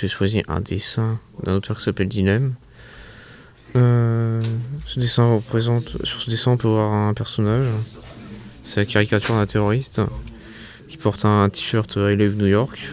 [0.00, 2.54] j'ai choisi un dessin d'un auteur qui s'appelle Dinem.
[3.76, 4.40] Euh,
[4.86, 7.66] ce dessin représente, sur ce dessin, on peut voir un personnage.
[8.64, 10.00] C'est la caricature d'un terroriste
[10.88, 12.92] qui porte un t-shirt I Live New York.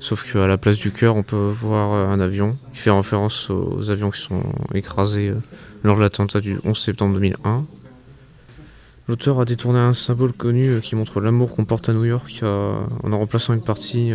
[0.00, 3.90] Sauf qu'à la place du cœur, on peut voir un avion qui fait référence aux
[3.90, 5.34] avions qui sont écrasés
[5.82, 7.64] lors de l'attentat du 11 septembre 2001.
[9.08, 13.12] L'auteur a détourné un symbole connu qui montre l'amour qu'on porte à New York en
[13.12, 14.12] en remplaçant une partie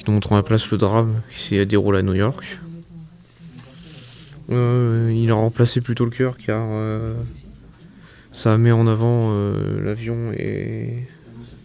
[0.00, 2.58] qui nous montre à la place le drame qui s'est déroulé à New York.
[4.50, 7.14] Euh, il a remplacé plutôt le cœur car euh,
[8.32, 11.06] ça met en avant euh, l'avion et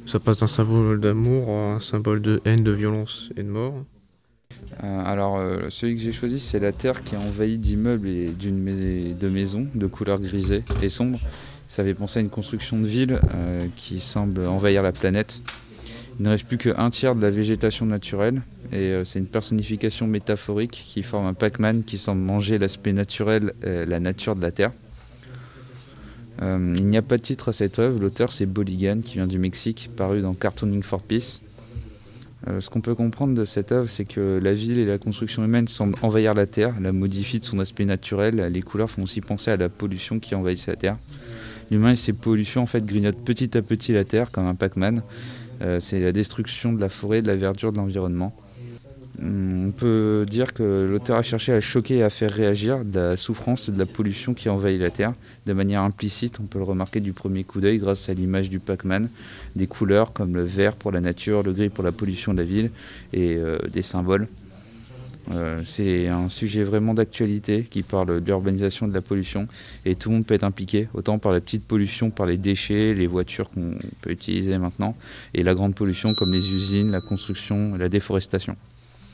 [0.06, 3.74] ça passe d'un symbole d'amour à un symbole de haine, de violence et de mort.
[4.82, 9.30] alors celui que j'ai choisi c'est la terre qui est envahie d'immeubles et d'une de
[9.30, 11.20] maisons de couleur grisée et sombre.
[11.68, 13.20] Ça fait penser à une construction de ville
[13.78, 15.42] qui semble envahir la planète.
[16.18, 20.08] Il ne reste plus qu'un tiers de la végétation naturelle et euh, c'est une personnification
[20.08, 24.52] métaphorique qui forme un Pac-Man qui semble manger l'aspect naturel, euh, la nature de la
[24.52, 24.72] Terre.
[26.42, 29.28] Euh, il n'y a pas de titre à cette œuvre, l'auteur c'est Boligan qui vient
[29.28, 31.42] du Mexique, paru dans Cartooning for Peace.
[32.60, 35.68] ce qu'on peut comprendre de cette œuvre, c'est que la ville et la construction humaine
[35.68, 38.36] semblent envahir la Terre, la modifient de son aspect naturel.
[38.52, 40.98] Les couleurs font aussi penser à la pollution qui envahit la Terre.
[41.72, 45.02] L'humain et ses pollutions en fait grignotent petit à petit la Terre comme un Pac-Man.
[45.62, 48.36] Euh, c'est la destruction de la forêt, de la verdure, de l'environnement.
[49.22, 53.00] Hum, on peut dire que l'auteur a cherché à choquer et à faire réagir de
[53.00, 55.14] la souffrance et de la pollution qui envahit la Terre.
[55.46, 58.60] De manière implicite, on peut le remarquer du premier coup d'œil grâce à l'image du
[58.60, 59.10] Pac-Man,
[59.56, 62.44] des couleurs comme le vert pour la nature, le gris pour la pollution de la
[62.44, 62.72] ville
[63.14, 64.28] et euh, des symboles.
[65.32, 69.48] Euh, c'est un sujet vraiment d'actualité qui parle de l'urbanisation, de la pollution,
[69.86, 72.94] et tout le monde peut être impliqué, autant par la petite pollution, par les déchets,
[72.94, 74.96] les voitures qu'on peut utiliser maintenant,
[75.34, 78.56] et la grande pollution comme les usines, la construction, la déforestation.